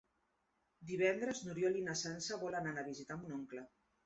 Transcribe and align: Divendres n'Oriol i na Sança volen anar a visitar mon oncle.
Divendres 0.91 1.41
n'Oriol 1.49 1.77
i 1.83 1.83
na 1.89 1.95
Sança 2.01 2.41
volen 2.45 2.71
anar 2.73 2.83
a 2.85 2.89
visitar 2.89 3.21
mon 3.21 3.37
oncle. 3.39 3.69